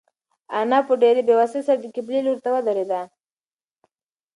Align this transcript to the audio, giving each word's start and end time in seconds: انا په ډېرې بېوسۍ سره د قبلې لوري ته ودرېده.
انا 0.59 0.79
په 0.87 0.93
ډېرې 1.01 1.21
بېوسۍ 1.27 1.61
سره 1.67 1.77
د 1.81 1.85
قبلې 1.95 2.19
لوري 2.25 2.41
ته 2.45 2.49
ودرېده. 2.53 3.01